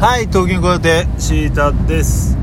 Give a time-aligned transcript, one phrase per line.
[0.00, 2.34] はい、東京コヨテシータです。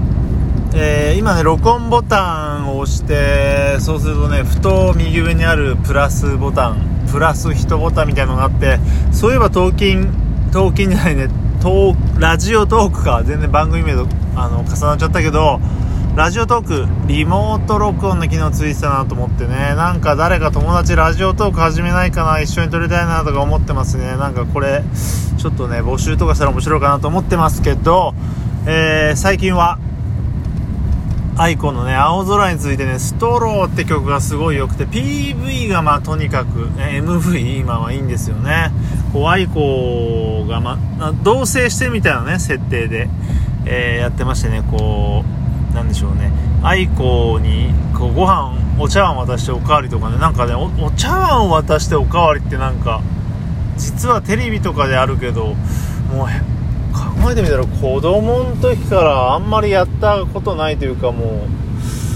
[0.75, 8.77] えー今ね、録音ボタンを押して、そうするとね、ふと右上にあるプラスボタン、プラス1ボタンみたいなのがあって、
[9.11, 10.13] そういえば、トーキン、
[10.51, 15.59] トーキンじゃないね、トーラジオトークか、全然番組名とあの重なっちゃったけど、
[16.15, 24.15] ラジオトーク、リモート録音の機能ついてたなと思ってね、なんか誰か友達ラジオトーク始めないかな、一緒に撮りたいなとか思ってますね。
[24.15, 24.83] なんかこれ、
[25.37, 28.13] ちょっとね、募集とかしたら面白いかなと思ってますけど、
[28.65, 29.77] えー最近は、
[31.37, 38.71] aikoのね、青空についてね、ストローって曲がすごい良くて、PV がまあとにかく、え MV 今はいいんですよね。
[39.13, 43.07] こう、 aikoがまあ、同棲してみたいなね、設定で、
[43.65, 45.23] えーやってましてね、こ
[45.71, 46.31] う、なんでしょうね、
[46.63, 53.01] aikoに、こう、ご飯、お茶碗渡しておかわりとかね、なんかね、おお茶碗を渡しておかわりってなんか、
[53.77, 55.55] 実はテレビとかであるけど、
[56.11, 56.27] もう、
[57.21, 61.47] 考えてみたら子供の時からあんまりやったことないというかも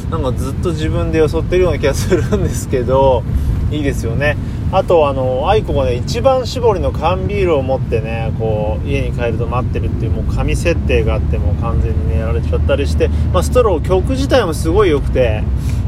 [0.07, 3.23] うなんかずっと自分でよそってるような気がするんですけど
[3.69, 4.35] いいですよね。
[4.73, 15.43] あとあの愛子がね一番搾りの缶ビールを持ってねこう家に帰ると待ってるっていうもう紙設定があってもう完全にねやられちゃったりして、まあ、ストロー曲自体もすごい良くて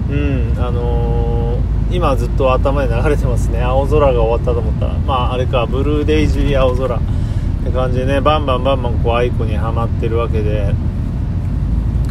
[0.10, 3.62] うんあのー今ずっと頭に流れてますね。
[3.62, 4.94] 青空が終わったと思ったら。
[5.00, 6.96] まああれかブルーデイジー青空。
[6.96, 7.00] っ
[7.66, 10.74] て感じでねバンバンバンバンこう aikoにはまってるわけで。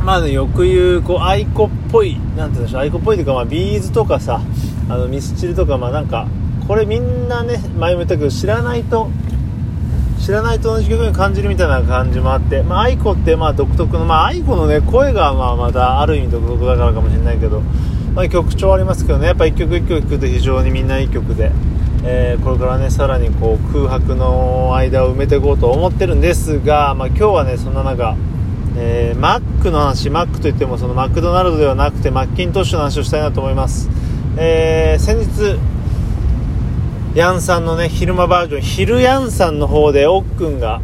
[0.04, 4.40] まあねよく言うこう aikoっぽいなんて言うんでしょう aikoっぽいというかまあ B'z とかさ
[4.88, 6.26] あのミスチルとかまあなんか
[6.66, 9.10] これみんなね前も言ったけど知らないと
[10.22, 17.60] 知らないと同じ曲に感じるみたいな感じもあって、まあ、 aikoってまあ独特の、まあ、 aikoのね、声がまあまたある意味独特だからかもしれないけど、
[18.14, 21.50] まあ、曲調ありますけどね、やっぱ一曲一曲聴くと非常にみんないい曲で、
[22.04, 28.16] えーこれからね、さらにこう空白の間を埋めていこうと思ってるんですが、まあ、今日はね、そんな中、
[28.76, 33.88] えーマックの話、マックといってもそのマクドナルドではなくてマッキントッシュの話をしたいなと思います。
[34.36, 35.58] えー先日、
[37.14, 40.80] ヤンさんのね、昼間バージョン、昼ヤンさんの方で、おっくんが、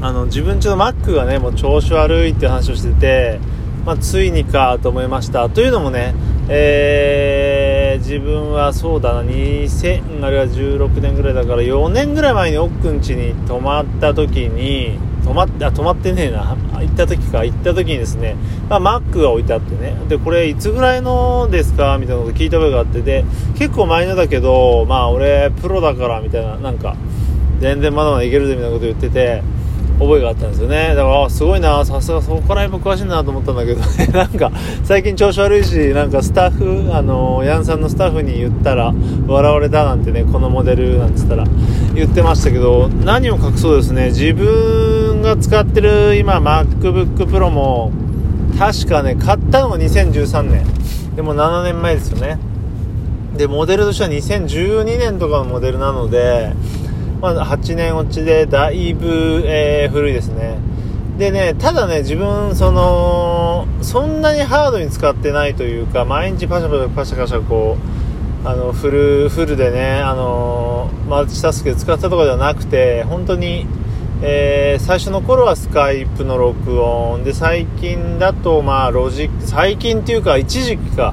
[0.00, 3.38] あの、自分ちのマックがね、もう調子悪いって話をしてて、
[3.84, 5.48] まあ、ついにかと思いました。
[5.48, 6.14] というのもね、
[6.48, 7.72] えー
[8.02, 16.56] 自分はそうだな、2000、あれは16年ぐらいだから、4年ぐらい前におっくん家に泊まった時に、泊まって、あ、泊まってねえな。
[16.80, 18.34] 行った時か、行った時にですね、
[18.68, 19.94] まあ、マックが置いてあってね。
[20.08, 21.96] で、これいつぐらいのですか？
[21.98, 23.24] みたいなこと聞いた覚えがあって、で、
[23.56, 26.96] 結構前のだけど、まあ、俺、プロだから、みたいな、なんか、
[27.60, 29.42] 全然まだまだいけるぜ、みたいなこと言ってて、
[29.98, 30.94] 覚えがあったんですよね。
[30.94, 34.50] だから、すごいな、さすがそこら辺も詳しいなと思ったんだけどね、 なんか、
[34.84, 38.92] 最近調子悪いし、なんかスタッフ、あの、ヤンさんのスタッフに言ったら、
[39.26, 41.44] 笑われたなんてね、このモデルなんつったら、
[41.94, 47.92] 言ってましたけど、何を隠そうですね、自分が使ってる今、MacBook Pro も、
[48.58, 50.64] 確かね、買ったのが2013年。
[51.16, 52.38] でも7年前ですよね。
[53.36, 56.52] で、モデルとしては2012年とかのモデルなので、
[57.22, 60.58] まあ、8年落ちでだいぶ、えー古いですね。
[61.18, 67.76] でね、ただね、自分、その、そんなにハードに使ってないというか、毎日パシャパシャパシャパシャこ
[68.44, 73.66] う、あの、フル、フルでね、あの、マルチタスクで使ったとかではなくて、本当に、
[74.22, 81.12] えー最初の頃はスカイプの録音で最近だとまあロジック最近っていうか一時期か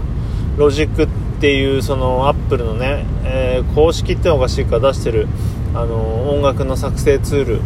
[0.57, 1.07] ロジックっ
[1.41, 5.27] ていうそのアップルのね、えー公式ってのおかしいか出してる
[5.75, 7.61] あの音楽の作成ツール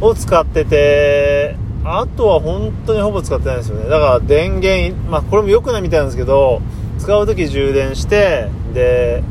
[0.00, 3.88] を使っててあとは本当にほぼ使ってないですよね。
[3.88, 6.60] だから電源まあこれも良くないみたいなんですけど
[6.98, 9.22] 使う時充電してで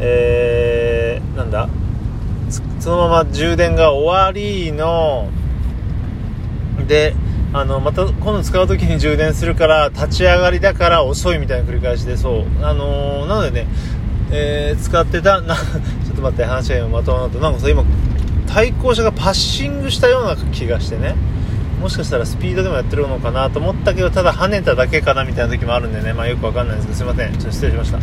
[0.00, 1.68] えー、なんだ
[2.78, 5.28] そのまま充電が終わりの
[6.86, 7.14] で
[7.52, 12.64] あのまた今度使う時に充電するから立ち上がりだから遅いみたいな繰り返しでそう。
[12.64, 13.66] あのーなのでね、
[14.30, 15.56] えー使ってたな
[16.18, 17.84] と待って話が今まとまらなとなんかさ今
[18.46, 21.14] 対向車がパッシングしたような気がしてね。
[21.80, 26.12] もしかしたらスピードでもやってるのかなと思ったけどただ跳ねただけかなみたいな時もあるんでね。
[26.12, 27.32] まあよくわかんないんですけどすいません。
[27.34, 27.98] ちょっと失礼しました。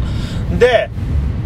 [0.58, 0.90] で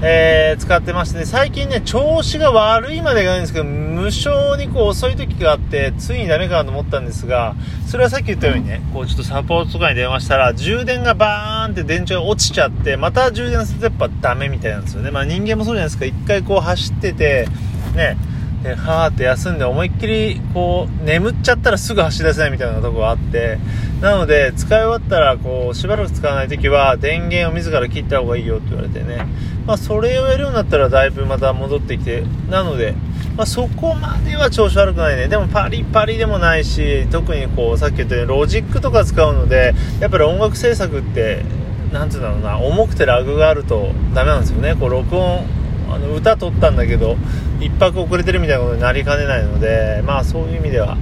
[0.01, 7.55] えー使ってましてね、最近ね、調子が悪いまでいかないんですけど、無性にこう遅い時があって、ついにダメかなと思ったんですが、
[7.87, 15.11] それはさっき言ったようにね、こうちょっとサポートとかに電話したら、充電がバーンって電池が落ちちゃって、また充電するとやっぱダメみたいなんですよね。
[15.11, 17.47] まあ人間もそうじゃないですか、一回こう走ってて、
[17.95, 18.17] ね、
[18.63, 23.57] ではーって休んで思いっきりこう眠っちゃったらすぐ走り出せないみたいなとこがあって
[24.01, 29.25] なので使い終わったらこうしばらく使わない時は電源を自ら切った方がいいよって言われてね。
[29.65, 32.95] まあそれをやるようになったらだいぶまた戻ってきてなので
[33.39, 35.29] まあ、そこまでは調子悪くないね。
[35.29, 41.45] でもパリパリでもないし特にこうさっき言ったようにロジックとか使うのでやっぱり音楽制作って
[41.93, 44.75] 何て言うんだろうな重くてラグがあるとダメなんですよね。
[44.75, 45.45] こう録音
[45.89, 47.15] あの歌撮ったんだけど
[47.61, 50.97] 1泊遅れてるみたいなことになりかねないのでまあそういう意味では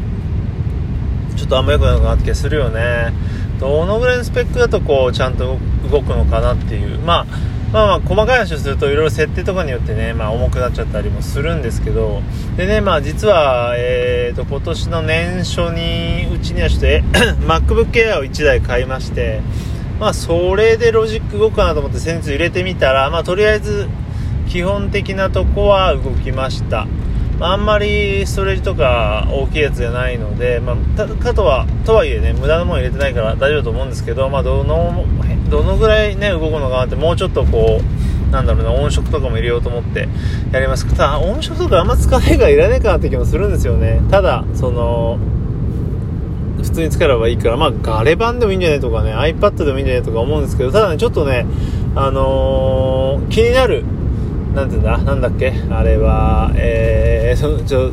[1.38, 3.14] ちょっとあんま良くないなって気がするよね。
[3.60, 5.58] どのぐらいのスペックだとこうちゃんと
[5.90, 7.00] 動くのかなっていう。
[7.00, 7.26] まあ
[7.72, 12.22] まあまあ細かい話をするといろいろ設定とかによってね、まあ重くなっちゃったりもするんですけど、
[12.56, 17.04] でね、まあ実は、えーと、今年の年初に、うちにはして、
[17.46, 19.42] MacBook Air を1台買いまして、
[20.00, 23.90] まあそれでロジック動くかなと思って先日入れてみたら、まあとりあえず
[24.48, 26.88] 基本的なとこは動きました。
[27.40, 35.06] あんまりストレージとか大きいやつじゃないので、まあ、かとはとはいえね無駄なもの入れてないから大丈夫と思うんですけど、まあ、どの
[35.50, 40.10] どのぐらいね動くのかなってもうちょっとこうなんだろうな音色とかも入れようと思って
[40.52, 40.88] やります。
[40.90, 44.02] ただ音色とかあんま使えがいからいらないかなって気もするんですよね。
[44.10, 45.20] ただその
[46.64, 51.46] 普通に使えばいいから、まあ、ガレ版でもいいんじゃないとかね、iPad でもいいんじゃないとか思うんですけど、ただね、ちょっとね、
[51.96, 53.86] あのー、気になる
[54.58, 57.92] なんていうんだ、なんだっけ、あれは、えー、そちょ、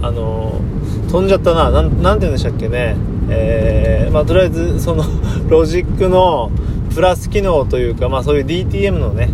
[0.00, 0.58] あの、
[1.10, 2.96] 飛んじゃったな、な、なんて言うんでしたっけね、
[3.28, 5.04] えー、まあ、とりあえず、その、
[5.50, 6.50] ロジックの
[6.94, 9.28] プラス機能というか、まあ、そういう DTM のね、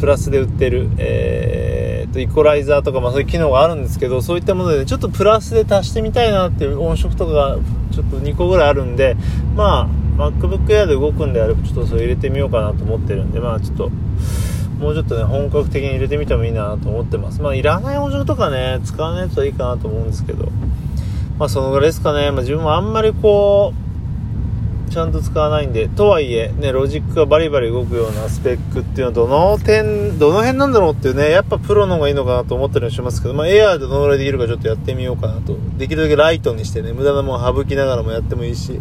[0.00, 7.58] プラスで売ってる、えー、と、イコライザーとか、まあ、そういう機能があるんですけど、そういったもので、ね、ちょっとプラスで足してみたいなっていう音色とかが、
[7.92, 9.16] ちょっと2個ぐらいあるんで、
[9.54, 9.88] ま
[10.18, 13.90] あ、MacBook Air で動くんであれば、ちょっとそれ入れてみようかなと思ってるんで、まあ、ちょっと、
[14.78, 17.40] もうちょっとね、本格的に入れてみてもいいなと思ってます。
[17.40, 20.48] まあ、いらない音色とかね、使わないやつはいいかなと思うんですけど、
[21.38, 22.30] まあ、そのぐらいですかね。
[22.30, 23.86] まあ、自分もあんまりこう、
[24.90, 35.56] ちゃんと使わないんで、とはいえ、ね、ロジックがバリバリ動くようなスペックっていうのはどの点、どの辺なんだろうっていうね、やっぱプロの方がいいのかなと思ったりしますけど、まあ、エアーでどのぐらいできるかちょっとやってみようかなと。
[35.76, 38.80] できるだけライトにしてね、無駄なもん省きながらもやってもいいし、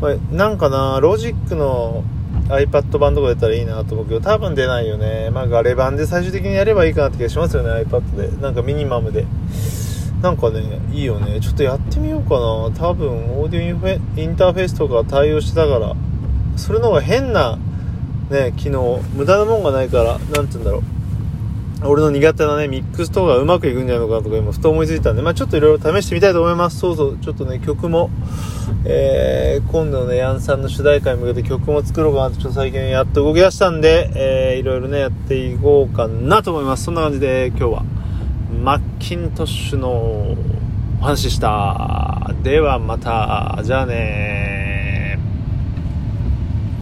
[0.00, 2.02] まあ、なんかな、ロジックの
[2.48, 5.30] iPad 版とか出たらいいなと思うけど、多分出ないよね。
[5.30, 8.42] まあ、ガレ版で最終的にやればいいかなって気がしますよね、iPad で。
[8.42, 9.26] なんかミニマムで。
[10.22, 11.40] なんかね、いいよね。
[11.40, 12.70] ちょっとやってみようかな。
[12.88, 15.94] 多分、オーディオインターフェースとか対応してたから、
[16.56, 17.58] それの方が変な、
[18.30, 20.95] ね、機能、無駄なもんがないから、なんて言うんだろう。
[21.84, 26.78] 俺の苦手なね、ミックスとかうまくいくんじゃないのかなとか今ふと思いついたんで、まあちょっといろいろ試してみたいと思います。
[26.78, 28.10] そうそう、ちょっとね、曲も、
[28.86, 36.84] えー、今度のね、ヤンさんの主題歌に向けて曲も作ろうかなと、ちょっと最近やっと動き出したんで、えー、いろいろね、やっていこうかなと思います。
[36.84, 37.84] そんな感じで今日は、
[38.62, 40.36] マッキントッシュのお
[41.02, 42.32] 話でした。
[42.42, 44.45] ではまた、じゃあね